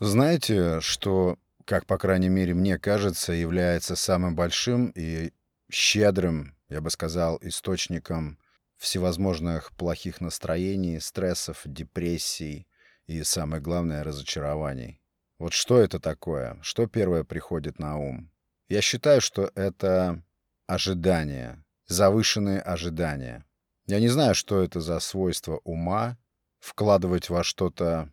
Знаете, 0.00 0.80
что, 0.80 1.36
как 1.66 1.84
по 1.84 1.98
крайней 1.98 2.30
мере 2.30 2.54
мне 2.54 2.78
кажется, 2.78 3.34
является 3.34 3.96
самым 3.96 4.34
большим 4.34 4.90
и 4.94 5.30
щедрым, 5.70 6.56
я 6.70 6.80
бы 6.80 6.88
сказал, 6.90 7.38
источником 7.42 8.38
всевозможных 8.78 9.72
плохих 9.76 10.22
настроений, 10.22 11.00
стрессов, 11.00 11.60
депрессий 11.66 12.66
и, 13.06 13.22
самое 13.22 13.62
главное, 13.62 14.02
разочарований. 14.02 15.02
Вот 15.38 15.52
что 15.52 15.78
это 15.78 16.00
такое? 16.00 16.58
Что 16.62 16.86
первое 16.86 17.22
приходит 17.22 17.78
на 17.78 17.98
ум? 17.98 18.32
Я 18.70 18.80
считаю, 18.80 19.20
что 19.20 19.50
это 19.54 20.22
ожидание, 20.66 21.62
завышенные 21.88 22.62
ожидания. 22.62 23.44
Я 23.84 24.00
не 24.00 24.08
знаю, 24.08 24.34
что 24.34 24.62
это 24.62 24.80
за 24.80 24.98
свойство 24.98 25.60
ума, 25.64 26.16
вкладывать 26.58 27.28
во 27.28 27.44
что-то 27.44 28.10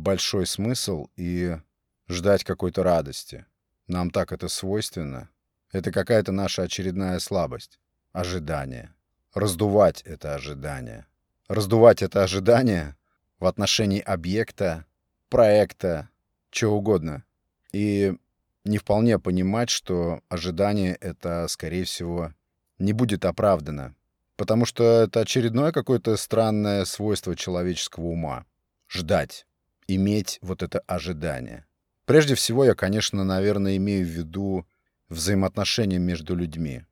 большой 0.00 0.46
смысл 0.46 1.08
и 1.16 1.56
ждать 2.08 2.44
какой-то 2.44 2.82
радости. 2.82 3.46
Нам 3.86 4.10
так 4.10 4.32
это 4.32 4.48
свойственно. 4.48 5.30
Это 5.72 5.92
какая-то 5.92 6.32
наша 6.32 6.62
очередная 6.62 7.18
слабость. 7.20 7.78
Ожидание. 8.12 8.94
Раздувать 9.34 10.02
это 10.02 10.34
ожидание. 10.34 11.06
Раздувать 11.48 12.02
это 12.02 12.24
ожидание 12.24 12.96
в 13.38 13.46
отношении 13.46 14.00
объекта, 14.00 14.86
проекта, 15.28 16.08
чего 16.50 16.78
угодно. 16.78 17.24
И 17.72 18.16
не 18.64 18.78
вполне 18.78 19.18
понимать, 19.18 19.70
что 19.70 20.22
ожидание 20.28 20.94
это, 20.94 21.46
скорее 21.48 21.84
всего, 21.84 22.34
не 22.78 22.92
будет 22.92 23.24
оправдано. 23.24 23.94
Потому 24.36 24.64
что 24.64 25.02
это 25.02 25.20
очередное 25.20 25.70
какое-то 25.70 26.16
странное 26.16 26.84
свойство 26.84 27.36
человеческого 27.36 28.06
ума. 28.06 28.46
Ждать. 28.88 29.46
Иметь 29.92 30.38
вот 30.40 30.62
это 30.62 30.78
ожидание. 30.86 31.66
Прежде 32.04 32.36
всего, 32.36 32.64
я, 32.64 32.76
конечно, 32.76 33.24
наверное, 33.24 33.76
имею 33.76 34.06
в 34.06 34.08
виду 34.08 34.64
взаимоотношения 35.08 35.98
между 35.98 36.36
людьми. 36.36 36.84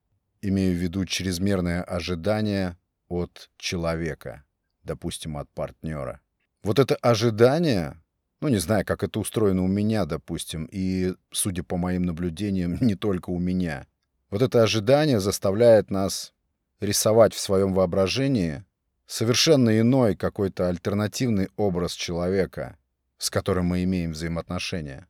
Имею 0.42 0.76
в 0.76 0.82
виду 0.82 1.04
чрезмерное 1.04 1.84
ожидание 1.84 2.76
от 3.08 3.50
человека, 3.56 4.42
допустим, 4.82 5.36
от 5.36 5.48
партнера. 5.50 6.20
Вот 6.64 6.80
это 6.80 6.96
ожидание, 6.96 8.02
ну, 8.40 8.48
не 8.48 8.58
знаю, 8.58 8.84
как 8.84 9.04
это 9.04 9.20
устроено 9.20 9.62
у 9.62 9.68
меня, 9.68 10.04
допустим, 10.04 10.68
и, 10.72 11.14
судя 11.30 11.62
по 11.62 11.76
моим 11.76 12.02
наблюдениям, 12.02 12.78
не 12.80 12.96
только 12.96 13.30
у 13.30 13.38
меня. 13.38 13.86
Вот 14.28 14.42
это 14.42 14.64
ожидание 14.64 15.20
заставляет 15.20 15.92
нас 15.92 16.34
рисовать 16.80 17.32
в 17.32 17.38
своем 17.38 17.74
воображении 17.74 18.64
совершенно 19.06 19.78
иной 19.78 20.16
какой-то 20.16 20.68
альтернативный 20.68 21.48
образ 21.56 21.92
человека, 21.92 22.76
с 23.18 23.30
которым 23.30 23.66
мы 23.66 23.84
имеем 23.84 24.12
взаимоотношения. 24.12 25.06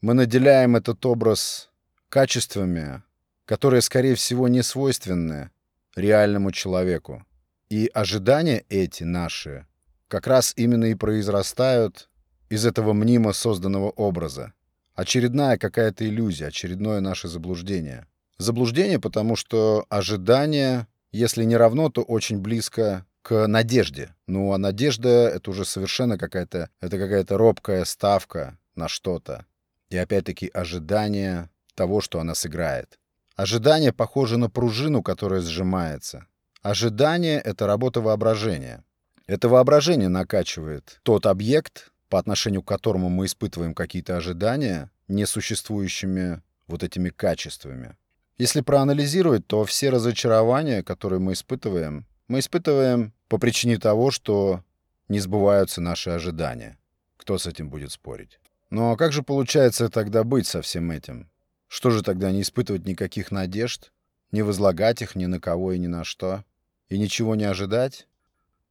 Мы 0.00 0.14
наделяем 0.14 0.76
этот 0.76 1.04
образ 1.06 1.70
качествами, 2.08 3.02
которые, 3.44 3.82
скорее 3.82 4.14
всего, 4.14 4.48
не 4.48 4.62
свойственны 4.62 5.50
реальному 5.94 6.52
человеку. 6.52 7.24
И 7.68 7.90
ожидания 7.92 8.64
эти 8.68 9.04
наши 9.04 9.66
как 10.08 10.26
раз 10.26 10.52
именно 10.56 10.86
и 10.86 10.94
произрастают 10.94 12.08
из 12.48 12.66
этого 12.66 12.92
мнимо 12.92 13.32
созданного 13.32 13.90
образа. 13.90 14.54
Очередная 14.94 15.56
какая-то 15.56 16.04
иллюзия, 16.08 16.46
очередное 16.48 17.00
наше 17.00 17.28
заблуждение. 17.28 18.06
Заблуждение, 18.38 18.98
потому 18.98 19.36
что 19.36 19.86
ожидание 19.88 20.88
если 21.12 21.44
не 21.44 21.56
равно, 21.56 21.90
то 21.90 22.02
очень 22.02 22.38
близко 22.38 23.04
к 23.22 23.46
надежде. 23.46 24.14
Ну, 24.26 24.52
а 24.52 24.58
надежда— 24.58 25.08
это 25.34 25.50
уже 25.50 25.64
совершенно 25.64 26.18
какая-то, 26.18 26.70
это 26.80 26.98
какая-то 26.98 27.36
робкая 27.36 27.84
ставка 27.84 28.58
на 28.74 28.88
что-то. 28.88 29.46
И 29.88 29.96
опять-таки 29.96 30.50
ожидание 30.52 31.50
того, 31.74 32.00
что 32.00 32.20
она 32.20 32.34
сыграет. 32.34 32.98
Ожидание 33.36 33.92
похоже 33.92 34.36
на 34.38 34.50
пружину, 34.50 35.02
которая 35.02 35.40
сжимается. 35.40 36.26
Ожидание— 36.62 37.40
это 37.44 37.66
работа 37.66 38.00
воображения. 38.00 38.84
Это 39.26 39.48
воображение 39.48 40.08
накачивает 40.08 41.00
тот 41.02 41.26
объект, 41.26 41.90
по 42.08 42.18
отношению 42.18 42.62
к 42.62 42.68
которому 42.68 43.08
мы 43.08 43.26
испытываем 43.26 43.74
какие-то 43.74 44.16
ожидания, 44.16 44.90
несуществующими 45.08 46.42
вот 46.66 46.82
этими 46.82 47.08
качествами. 47.08 47.96
Если 48.36 48.60
проанализировать, 48.60 49.46
то 49.46 49.64
все 49.64 49.90
разочарования, 49.90 50.82
которые 50.82 51.20
мы 51.20 51.34
испытываем, 51.34 52.06
мы 52.30 52.38
испытываем 52.38 53.12
по 53.26 53.38
причине 53.38 53.76
того, 53.76 54.12
что 54.12 54.62
не 55.08 55.18
сбываются 55.18 55.80
наши 55.80 56.10
ожидания. 56.10 56.78
Кто 57.16 57.38
с 57.38 57.46
этим 57.46 57.68
будет 57.68 57.90
спорить? 57.90 58.38
Ну 58.70 58.92
а 58.92 58.96
как 58.96 59.12
же 59.12 59.24
получается 59.24 59.88
тогда 59.88 60.22
быть 60.22 60.46
со 60.46 60.62
всем 60.62 60.92
этим? 60.92 61.28
Что 61.66 61.90
же 61.90 62.04
тогда 62.04 62.30
не 62.30 62.42
испытывать 62.42 62.86
никаких 62.86 63.32
надежд, 63.32 63.90
не 64.30 64.42
возлагать 64.42 65.02
их 65.02 65.16
ни 65.16 65.26
на 65.26 65.40
кого 65.40 65.72
и 65.72 65.78
ни 65.78 65.88
на 65.88 66.04
что, 66.04 66.44
и 66.88 66.98
ничего 66.98 67.34
не 67.34 67.42
ожидать? 67.42 68.06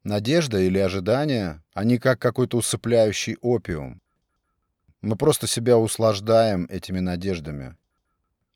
Надежда 0.05 0.59
или 0.59 0.79
ожидания, 0.79 1.61
они 1.73 1.97
как 1.97 2.17
какой-то 2.17 2.55
усыпляющий 2.59 3.35
опиум. 3.41 4.01
Мы 5.01 5.17
просто 5.17 5.47
себя 5.47 5.77
услаждаем 5.77 6.65
этими 6.69 7.01
надеждами, 7.01 7.75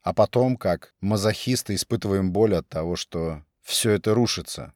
а 0.01 0.13
потом, 0.13 0.55
как 0.55 0.93
мазохисты, 1.01 1.75
испытываем 1.75 2.31
боль 2.31 2.55
от 2.55 2.69
того, 2.69 2.95
что 2.95 3.43
все 3.63 3.91
это 3.91 4.13
рушится. 4.13 4.71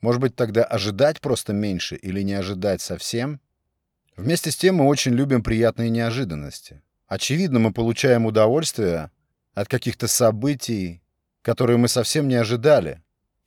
Может 0.00 0.20
быть, 0.20 0.36
тогда 0.36 0.64
ожидать 0.64 1.20
просто 1.20 1.52
меньше 1.52 1.96
или 1.96 2.22
не 2.22 2.34
ожидать 2.34 2.80
совсем? 2.80 3.40
Вместе 4.16 4.50
с 4.50 4.56
тем 4.56 4.76
мы 4.76 4.86
очень 4.86 5.12
любим 5.12 5.42
приятные 5.42 5.90
неожиданности. 5.90 6.82
Очевидно, 7.06 7.58
мы 7.58 7.72
получаем 7.72 8.26
удовольствие 8.26 9.10
от 9.54 9.68
каких-то 9.68 10.08
событий, 10.08 11.02
которые 11.42 11.76
мы 11.76 11.88
совсем 11.88 12.28
не 12.28 12.34
ожидали, 12.34 13.02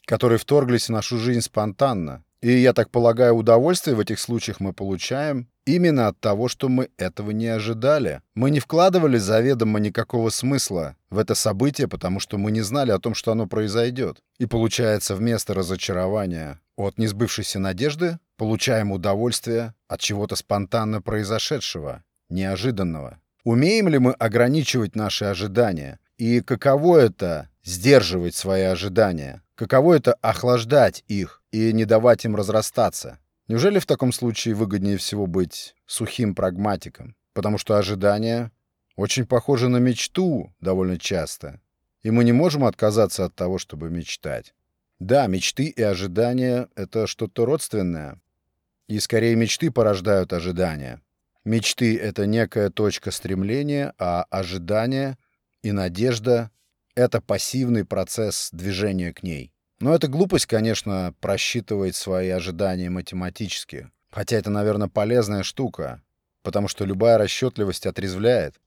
которые 0.06 0.40
вторглись 0.40 0.86
в 0.86 0.92
нашу 0.92 1.18
жизнь 1.18 1.42
спонтанно. 1.42 2.24
И, 2.42 2.52
я 2.52 2.74
так 2.74 2.90
полагаю, 2.90 3.36
удовольствие 3.36 3.96
в 3.96 4.00
этих 4.00 4.20
случаях 4.20 4.59
мы 4.59 4.74
получаем 4.74 5.50
Именно 5.69 6.07
от 6.07 6.19
того, 6.19 6.47
что 6.47 6.68
мы 6.68 6.90
этого 6.97 7.30
не 7.30 7.46
ожидали. 7.46 8.24
Мы 8.34 8.50
не 8.50 8.59
вкладывали 8.59 9.19
заведомо 9.19 9.80
никакого 9.80 10.31
смысла 10.31 10.96
в 11.12 11.19
это 11.19 11.35
событие, 11.35 11.88
потому 11.88 12.19
что 12.19 12.40
мы 12.40 12.50
не 12.52 12.62
знали 12.62 12.90
о 12.90 12.97
том, 12.97 13.13
что 13.13 13.34
оно 13.34 13.46
произойдет. 13.46 14.18
И 14.40 14.47
получается, 14.47 15.13
вместо 15.13 15.53
разочарования 15.53 16.59
от 16.75 16.97
несбывшейся 16.97 17.59
надежды, 17.59 18.18
получаем 18.35 18.91
удовольствие 18.91 19.75
от 19.88 20.00
чего-то 20.00 20.35
спонтанно 20.35 21.03
произошедшего, 21.03 22.03
неожиданного. 22.29 23.19
Умеем 23.44 23.90
ли 23.90 24.00
мы 24.00 24.13
ограничивать 24.13 24.96
наши 24.96 25.25
ожидания? 25.25 26.00
И 26.18 26.41
каково 26.41 26.97
это— 26.97 27.47
сдерживать 27.63 28.34
свои 28.34 28.63
ожидания? 28.63 29.44
Каково 29.53 29.97
это— 29.97 30.13
охлаждать 30.22 31.03
их 31.08 31.44
и 31.52 31.72
не 31.74 31.85
давать 31.85 32.25
им 32.25 32.35
разрастаться? 32.35 33.19
Неужели 33.50 33.80
в 33.80 33.88
таком 33.88 34.12
случае 34.12 34.54
выгоднее 34.54 34.98
всего 34.98 35.26
быть 35.26 35.76
сухим 35.88 36.36
прагматиком? 36.36 37.16
Потому 37.34 37.58
что 37.58 37.78
ожидания 37.78 38.52
очень 38.96 39.26
похожи 39.26 39.70
на 39.70 39.78
мечту 39.78 40.54
довольно 40.62 41.00
часто. 41.00 41.59
И 42.04 42.12
мы 42.12 42.24
не 42.24 42.32
можем 42.32 42.64
отказаться 42.64 43.26
от 43.26 43.34
того, 43.34 43.58
чтобы 43.58 43.90
мечтать. 43.90 44.54
Да, 45.00 45.26
мечты 45.26 45.66
и 45.66 45.82
ожидания— 45.82 46.70
это 46.76 47.08
что-то 47.08 47.46
родственное. 47.46 48.22
И 48.88 49.00
скорее 49.00 49.36
мечты 49.36 49.72
порождают 49.72 50.32
ожидания. 50.32 51.02
Мечты— 51.44 51.98
это 52.00 52.28
некая 52.28 52.70
точка 52.70 53.09
стремления, 53.09 53.96
а 53.98 54.26
ожидания 54.30 55.18
и 55.64 55.72
надежда— 55.72 56.52
это 56.96 57.20
пассивный 57.20 57.84
процесс 57.84 58.50
движения 58.52 59.12
к 59.12 59.24
ней. 59.24 59.52
Но 59.79 59.95
это 59.95 60.09
глупость, 60.09 60.45
конечно, 60.45 61.13
просчитывать 61.22 61.95
свои 61.95 62.29
ожидания 62.29 62.90
математически. 62.90 63.90
Хотя 64.12 64.35
это, 64.35 64.50
наверное, 64.50 64.90
полезная 64.90 65.44
штука, 65.44 66.02
потому 66.43 66.67
что 66.67 66.84
любая 66.84 67.17
расчетливость 67.17 67.85
отрезвляет. 67.85 68.59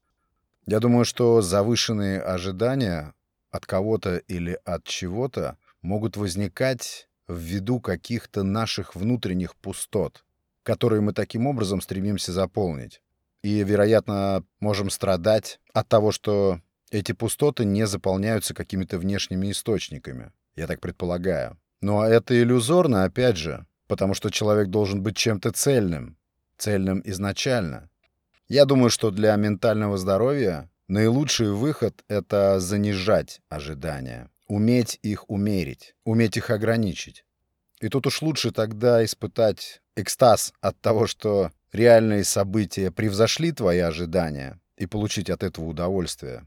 Я 0.67 0.81
думаю, 0.81 1.05
что 1.05 1.43
завышенные 1.43 2.21
ожидания 2.21 3.13
от 3.51 3.67
кого-то 3.67 4.17
или 4.17 4.59
от 4.65 4.85
чего-то 4.85 5.59
могут 5.83 6.17
возникать 6.17 7.09
ввиду 7.29 7.81
каких-то 7.81 8.43
наших 8.43 8.95
внутренних 8.95 9.55
пустот, 9.57 10.25
которые 10.63 11.03
мы 11.03 11.13
таким 11.13 11.47
образом 11.47 11.83
стремимся 11.83 12.33
заполнить. 12.33 13.03
И, 13.43 13.63
вероятно, 13.65 14.45
можем 14.61 14.89
страдать 14.89 15.61
от 15.75 15.89
того, 15.89 16.11
что 16.11 16.61
эти 16.91 17.13
пустоты 17.13 17.65
не 17.67 17.87
заполняются 17.87 18.55
какими-то 18.55 18.99
внешними 18.99 19.51
источниками 19.51 20.33
я 20.57 20.67
так 20.67 20.81
предполагаю. 20.81 21.59
Но 21.81 22.05
это 22.05 22.41
иллюзорно, 22.41 23.05
опять 23.05 23.37
же, 23.37 23.67
потому 23.89 24.15
что 24.15 24.31
человек 24.31 24.69
должен 24.69 25.03
быть 25.03 25.17
чем-то 25.17 25.53
цельным, 25.53 26.17
цельным 26.57 27.03
изначально. 27.05 27.91
Я 28.49 28.65
думаю, 28.65 28.91
что 28.91 29.11
для 29.11 29.35
ментального 29.37 29.99
здоровья 29.99 30.71
наилучший 30.89 31.51
выход— 31.53 32.05
это 32.09 32.61
занижать 32.61 33.41
ожидания, 33.49 34.31
уметь 34.47 34.99
их 35.03 35.29
умерить, 35.29 35.95
уметь 36.05 36.37
их 36.37 36.51
ограничить. 36.51 37.25
И 37.81 37.89
тут 37.89 38.07
уж 38.07 38.23
лучше 38.23 38.53
тогда 38.53 39.05
испытать 39.05 39.83
экстаз 39.97 40.53
от 40.61 40.81
того, 40.81 41.07
что 41.07 41.51
реальные 41.73 42.25
события 42.25 42.91
превзошли 42.91 43.53
твои 43.53 43.79
ожидания 43.79 44.61
и 44.77 44.87
получить 44.87 45.31
от 45.31 45.43
этого 45.43 45.65
удовольствие, 45.65 46.47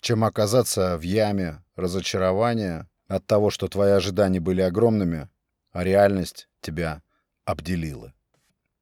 чем 0.00 0.24
оказаться 0.24 0.96
в 0.96 1.02
яме 1.02 1.62
разочарования 1.74 2.88
от 3.08 3.26
того, 3.26 3.50
что 3.50 3.68
твои 3.68 3.92
ожидания 3.92 4.40
были 4.40 4.60
огромными, 4.60 5.28
а 5.72 5.84
реальность 5.84 6.48
тебя 6.60 7.02
обделила. 7.44 8.12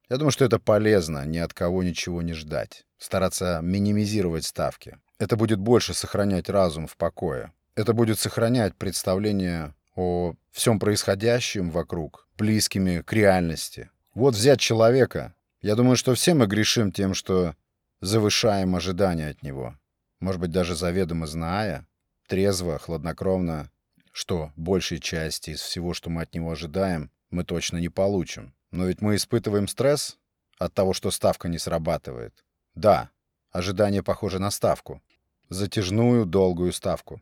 Я 0.09 0.17
думаю, 0.17 0.31
что 0.31 0.45
это 0.45 0.59
полезно, 0.59 1.25
ни 1.25 1.37
от 1.37 1.53
кого 1.53 1.83
ничего 1.83 2.21
не 2.21 2.33
ждать, 2.33 2.85
стараться 2.97 3.59
минимизировать 3.63 4.45
ставки. 4.45 4.97
Это 5.17 5.35
будет 5.35 5.59
больше 5.59 5.93
сохранять 5.93 6.49
разум 6.49 6.87
в 6.87 6.97
покое. 6.97 7.53
Это 7.75 7.93
будет 7.93 8.19
сохранять 8.19 8.75
представление 8.75 9.73
о 9.95 10.35
всем 10.51 10.79
происходящем 10.79 11.71
вокруг, 11.71 12.27
близкими 12.37 13.01
к 13.01 13.13
реальности. 13.13 13.89
Вот 14.13 14.35
взять 14.35 14.59
человека. 14.59 15.33
Я 15.61 15.75
думаю, 15.75 15.95
что 15.95 16.13
все 16.13 16.33
мы 16.33 16.47
грешим 16.47 16.91
тем, 16.91 17.13
что 17.13 17.55
завышаем 18.01 18.75
ожидания 18.75 19.29
от 19.29 19.41
него. 19.41 19.75
Может 20.19 20.39
быть, 20.39 20.51
даже 20.51 20.75
заведомо 20.75 21.27
зная, 21.27 21.87
трезво, 22.27 22.77
хладнокровно, 22.77 23.69
что 24.15 24.53
большей 24.55 24.99
части 24.99 25.49
из 25.49 25.59
всего, 25.59 25.93
что 25.93 26.09
мы 26.09 26.21
от 26.21 26.33
него 26.33 26.49
ожидаем, 26.49 27.11
мы 27.31 27.43
точно 27.43 27.79
не 27.79 27.89
получим. 27.89 28.53
Но 28.71 28.85
ведь 28.85 29.01
мы 29.01 29.17
испытываем 29.17 29.67
стресс 29.67 30.17
от 30.57 30.73
того, 30.73 30.93
что 30.93 31.11
ставка 31.11 31.49
не 31.49 31.57
срабатывает. 31.57 32.45
Да, 32.75 33.09
ожидание 33.51 34.03
похоже 34.03 34.39
на 34.39 34.51
ставку. 34.51 35.01
Затяжную, 35.49 36.25
долгую 36.25 36.71
ставку. 36.71 37.21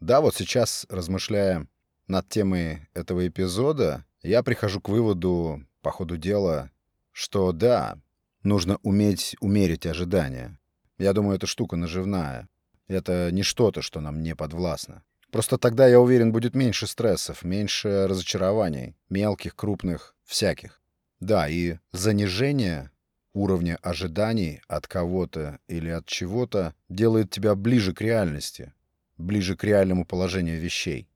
Да, 0.00 0.20
вот 0.20 0.34
сейчас, 0.34 0.84
размышляя 0.88 1.68
над 2.08 2.28
темой 2.28 2.88
этого 2.92 3.28
эпизода, 3.28 4.04
я 4.20 4.42
прихожу 4.42 4.80
к 4.80 4.88
выводу, 4.88 5.64
по 5.80 5.92
ходу 5.92 6.16
дела, 6.16 6.72
что 7.12 7.52
да, 7.52 8.00
нужно 8.42 8.80
уметь 8.82 9.36
умерить 9.38 9.86
ожидания. 9.86 10.58
Я 10.98 11.12
думаю, 11.12 11.36
эта 11.36 11.46
штука 11.46 11.76
наживная. 11.76 12.48
Это 12.88 13.30
не 13.30 13.44
что-то, 13.44 13.80
что 13.80 14.00
нам 14.00 14.24
не 14.24 14.34
подвластно. 14.34 15.04
Просто 15.36 15.58
тогда, 15.58 15.86
я 15.86 16.00
уверен, 16.00 16.32
будет 16.32 16.54
меньше 16.54 16.86
стрессов, 16.86 17.42
меньше 17.42 18.06
разочарований, 18.06 18.96
мелких, 19.10 19.54
крупных, 19.54 20.16
всяких. 20.24 20.80
Да, 21.20 21.46
и 21.46 21.76
занижение 21.92 22.90
уровня 23.34 23.78
ожиданий 23.82 24.62
от 24.66 24.86
кого-то 24.88 25.58
или 25.68 25.90
от 25.90 26.06
чего-то 26.06 26.72
делает 26.88 27.30
тебя 27.30 27.54
ближе 27.54 27.92
к 27.92 28.00
реальности, 28.00 28.72
ближе 29.18 29.56
к 29.56 29.64
реальному 29.64 30.06
положению 30.06 30.58
вещей. 30.58 31.06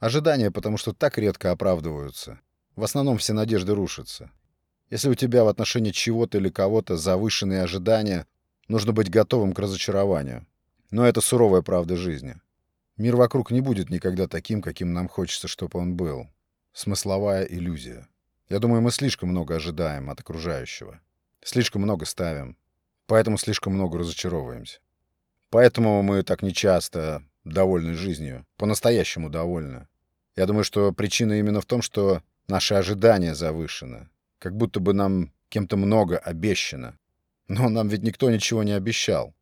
Ожидания, 0.00 0.50
потому 0.50 0.76
что 0.76 0.92
так 0.92 1.16
редко 1.16 1.52
оправдываются. 1.52 2.40
В 2.74 2.82
основном 2.82 3.18
все 3.18 3.32
надежды 3.32 3.76
рушатся. 3.76 4.32
Если 4.90 5.08
у 5.08 5.14
тебя 5.14 5.44
в 5.44 5.48
отношении 5.48 5.92
чего-то 5.92 6.38
или 6.38 6.48
кого-то 6.48 6.96
завышенные 6.96 7.62
ожидания, 7.62 8.26
нужно 8.66 8.90
быть 8.92 9.08
готовым 9.08 9.52
к 9.52 9.60
разочарованию. 9.60 10.48
Но 10.90 11.06
это 11.06 11.20
суровая 11.20 11.62
правда 11.62 11.96
жизни. 11.96 12.40
Мир 12.98 13.14
вокруг 13.14 13.52
не 13.52 13.60
будет 13.60 13.90
никогда 13.90 14.26
таким, 14.26 14.60
каким 14.60 14.92
нам 14.92 15.08
хочется, 15.08 15.46
чтобы 15.46 15.78
он 15.78 15.94
был. 15.94 16.26
Смысловая 16.72 17.44
иллюзия. 17.44 18.08
Я 18.48 18.58
думаю, 18.58 18.82
мы 18.82 18.90
слишком 18.90 19.28
много 19.28 19.54
ожидаем 19.54 20.10
от 20.10 20.18
окружающего. 20.18 21.00
Слишком 21.40 21.82
много 21.82 22.06
ставим. 22.06 22.56
Поэтому 23.06 23.38
слишком 23.38 23.74
много 23.74 23.98
разочаровываемся. 23.98 24.80
Поэтому 25.50 26.02
мы 26.02 26.24
так 26.24 26.42
нечасто 26.42 27.22
довольны 27.44 27.94
жизнью, 27.94 28.44
по-настоящему 28.56 29.30
довольны. 29.30 29.86
Я 30.34 30.46
думаю, 30.46 30.64
что 30.64 30.92
причина 30.92 31.38
именно 31.38 31.60
в 31.60 31.66
том, 31.66 31.82
что 31.82 32.22
наши 32.48 32.74
ожидания 32.74 33.34
завышены. 33.34 34.08
Как 34.40 34.56
будто 34.56 34.80
бы 34.80 34.92
нам 34.92 35.32
кем-то 35.50 35.76
много 35.76 36.18
обещано. 36.18 36.98
Но 37.46 37.68
нам 37.68 37.86
ведь 37.86 38.02
никто 38.02 38.28
ничего 38.28 38.64
не 38.64 38.72
обещал. 38.72 39.34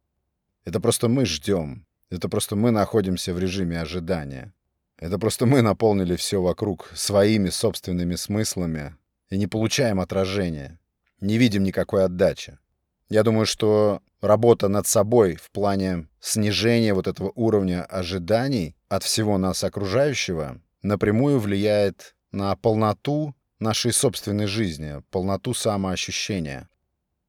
Это 0.64 0.78
просто 0.78 1.08
мы 1.08 1.24
ждем. 1.24 1.86
Это 2.10 2.28
просто 2.28 2.56
мы 2.56 2.70
находимся 2.70 3.34
в 3.34 3.38
режиме 3.38 3.80
ожидания. 3.80 4.52
Это 4.98 5.18
просто 5.18 5.44
мы 5.44 5.60
наполнили 5.60 6.16
все 6.16 6.40
вокруг 6.40 6.90
своими 6.94 7.50
собственными 7.50 8.14
смыслами 8.14 8.96
и 9.28 9.36
не 9.36 9.46
получаем 9.46 10.00
отражения. 10.00 10.78
Не 11.20 11.36
видим 11.36 11.64
никакой 11.64 12.04
отдачи. 12.04 12.58
Я 13.08 13.22
думаю, 13.22 13.46
что 13.46 14.00
работа 14.20 14.68
над 14.68 14.86
собой 14.86 15.36
в 15.36 15.50
плане 15.50 16.08
снижения 16.20 16.94
вот 16.94 17.06
этого 17.06 17.32
уровня 17.34 17.84
ожиданий 17.84 18.76
от 18.88 19.02
всего 19.02 19.38
нас 19.38 19.64
окружающего 19.64 20.60
напрямую 20.82 21.40
влияет 21.40 22.16
на 22.32 22.54
полноту 22.56 23.34
нашей 23.58 23.92
собственной 23.92 24.46
жизни, 24.46 25.02
полноту 25.10 25.54
самоощущения. 25.54 26.68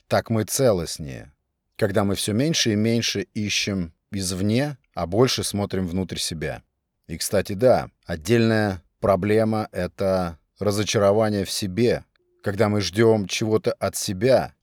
Так 0.08 0.30
мы 0.30 0.44
целостнее, 0.44 1.34
когда 1.76 2.04
мы 2.04 2.16
все 2.16 2.34
меньше 2.34 2.74
и 2.74 2.76
меньше 2.76 3.22
ищем 3.34 3.94
извне, 4.12 4.78
а 4.94 5.08
больше 5.08 5.44
смотрим 5.44 5.88
внутрь 5.88 6.18
себя. 6.18 6.64
И, 7.08 7.18
кстати, 7.18 7.54
да, 7.54 7.90
отдельная 8.06 8.84
проблема— 9.00 9.70
это 9.72 10.40
разочарование 10.60 11.46
в 11.46 11.52
себе, 11.52 12.04
когда 12.44 12.70
мы 12.70 12.82
ждем 12.82 13.28
чего-то 13.28 13.74
от 13.74 13.96
себя, 13.96 14.54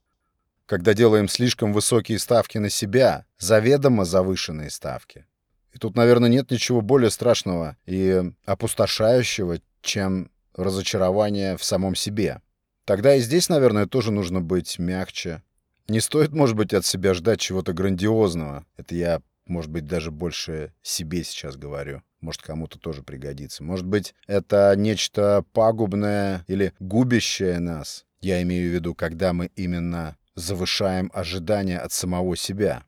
когда 0.65 0.93
делаем 0.93 1.27
слишком 1.27 1.73
высокие 1.73 2.19
ставки 2.19 2.57
на 2.57 2.69
себя, 2.69 3.25
заведомо 3.37 4.05
завышенные 4.05 4.69
ставки. 4.69 5.25
И 5.71 5.77
тут, 5.77 5.95
наверное, 5.95 6.29
нет 6.29 6.51
ничего 6.51 6.81
более 6.81 7.11
страшного 7.11 7.77
и 7.85 8.23
опустошающего, 8.45 9.59
чем 9.81 10.31
разочарование 10.55 11.57
в 11.57 11.63
самом 11.63 11.95
себе. 11.95 12.41
Тогда 12.85 13.15
и 13.15 13.19
здесь, 13.19 13.49
наверное, 13.49 13.85
тоже 13.85 14.11
нужно 14.11 14.41
быть 14.41 14.79
мягче. 14.79 15.43
Не 15.87 15.99
стоит, 15.99 16.31
может 16.31 16.55
быть, 16.55 16.73
от 16.73 16.85
себя 16.85 17.13
ждать 17.13 17.39
чего-то 17.39 17.73
грандиозного. 17.73 18.65
Это 18.77 18.95
я, 18.95 19.21
может 19.45 19.71
быть, 19.71 19.85
даже 19.85 20.11
больше 20.11 20.73
себе 20.81 21.23
сейчас 21.23 21.55
говорю. 21.55 22.01
Может, 22.21 22.41
кому-то 22.41 22.79
тоже 22.79 23.03
пригодится. 23.03 23.63
Может 23.63 23.85
быть, 23.85 24.15
это 24.27 24.73
нечто 24.75 25.45
пагубное 25.53 26.43
или 26.47 26.73
губящее 26.79 27.59
нас. 27.59 28.05
Я 28.21 28.41
имею 28.41 28.71
в 28.71 28.73
виду, 28.73 28.95
когда 28.95 29.33
мы 29.33 29.51
именно 29.55 30.17
завышаем 30.33 31.11
ожидания 31.13 31.77
от 31.77 31.91
самого 31.91 32.35
себя. 32.35 32.83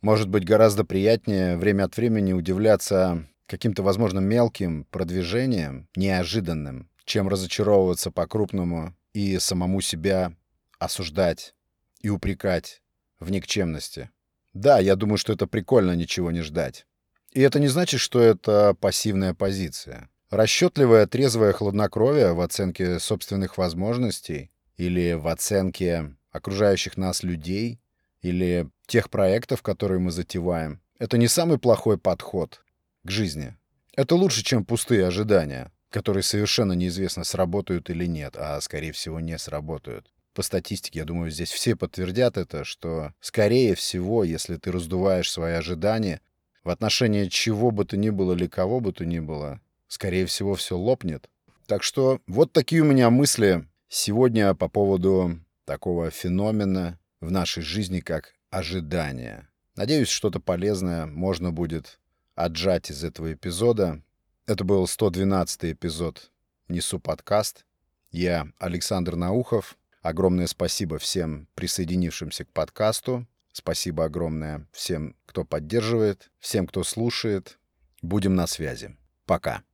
Может 0.00 0.28
быть, 0.28 0.44
гораздо 0.44 0.84
приятнее 0.84 1.56
время 1.56 1.84
от 1.84 1.96
времени 1.96 2.32
удивляться 2.32 3.26
каким-то, 3.46 3.82
возможно, 3.82 4.20
мелким 4.20 4.84
продвижением, 4.84 5.88
неожиданным, 5.96 6.88
чем 7.04 7.28
разочаровываться 7.28 8.10
по-крупному 8.10 8.94
и 9.12 9.38
самому 9.38 9.80
себя 9.80 10.32
осуждать 10.78 11.54
и 12.00 12.08
упрекать 12.08 12.82
в 13.18 13.30
никчемности. 13.30 14.10
Да, 14.56 14.78
я 14.78 14.96
думаю, 14.96 15.18
что 15.18 15.34
это 15.34 15.46
прикольно 15.46 15.94
ничего 15.94 16.30
не 16.30 16.40
ждать. 16.40 16.86
И 17.32 17.42
это 17.42 17.60
не 17.60 17.68
значит, 17.68 18.00
что 18.00 18.20
это 18.20 18.74
пассивная 18.80 19.34
позиция. 19.34 20.08
Расчетливое, 20.30 21.06
трезвое 21.06 21.52
хладнокровие 21.52 22.32
в 22.32 22.40
оценке 22.40 22.98
собственных 22.98 23.58
возможностей 23.58 24.50
или 24.78 25.12
в 25.12 25.28
оценке 25.28 26.16
окружающих 26.30 26.96
нас 26.96 27.22
людей 27.22 27.80
или 28.22 28.70
тех 28.86 29.10
проектов, 29.10 29.60
которые 29.60 29.98
мы 29.98 30.10
затеваем, 30.10 30.80
это 30.98 31.18
не 31.18 31.28
самый 31.28 31.58
плохой 31.58 31.98
подход 31.98 32.64
к 33.04 33.10
жизни. 33.10 33.54
Это 33.94 34.14
лучше, 34.14 34.42
чем 34.42 34.64
пустые 34.64 35.06
ожидания, 35.06 35.70
которые 35.90 36.22
совершенно 36.22 36.72
неизвестно, 36.72 37.24
сработают 37.24 37.90
или 37.90 38.06
нет, 38.06 38.36
а, 38.38 38.58
скорее 38.62 38.92
всего, 38.92 39.20
не 39.20 39.36
сработают. 39.36 40.10
По 40.36 40.42
статистике, 40.42 40.98
я 40.98 41.06
думаю, 41.06 41.30
здесь 41.30 41.50
все 41.50 41.76
подтвердят 41.76 42.36
это, 42.36 42.62
что, 42.62 43.14
скорее 43.20 43.74
всего, 43.74 44.22
если 44.22 44.56
ты 44.56 44.70
раздуваешь 44.70 45.30
свои 45.30 45.54
ожидания 45.54 46.20
в 46.62 46.68
отношении 46.68 47.28
чего 47.28 47.70
бы 47.70 47.86
то 47.86 47.96
ни 47.96 48.10
было 48.10 48.34
или 48.34 48.46
кого 48.46 48.80
бы 48.80 48.92
то 48.92 49.06
ни 49.06 49.18
было, 49.18 49.62
скорее 49.88 50.26
всего, 50.26 50.54
все 50.54 50.76
лопнет. 50.76 51.30
Так 51.66 51.82
что 51.82 52.20
вот 52.26 52.52
такие 52.52 52.82
у 52.82 52.84
меня 52.84 53.08
мысли 53.08 53.66
сегодня 53.88 54.52
по 54.52 54.68
поводу 54.68 55.40
такого 55.64 56.10
феномена 56.10 56.98
в 57.22 57.30
нашей 57.30 57.62
жизни, 57.62 58.00
как 58.00 58.34
ожидание. 58.50 59.48
Надеюсь, 59.74 60.08
что-то 60.08 60.38
полезное 60.38 61.06
можно 61.06 61.50
будет 61.50 61.98
отжать 62.34 62.90
из 62.90 63.04
этого 63.04 63.32
эпизода. 63.32 64.02
Это 64.44 64.64
был 64.64 64.86
112 64.86 65.72
эпизод 65.72 66.30
«Несу 66.68 67.00
подкаст». 67.00 67.64
Я 68.10 68.48
Александр 68.58 69.16
Наухов. 69.16 69.78
Огромное 70.06 70.46
спасибо 70.46 70.98
всем 70.98 71.48
присоединившимся 71.56 72.44
к 72.44 72.52
подкасту. 72.52 73.26
Спасибо 73.50 74.04
огромное 74.04 74.68
всем, 74.70 75.16
кто 75.26 75.44
поддерживает, 75.44 76.30
всем, 76.38 76.68
кто 76.68 76.84
слушает. 76.84 77.58
Будем 78.02 78.36
на 78.36 78.46
связи. 78.46 78.96
Пока. 79.24 79.64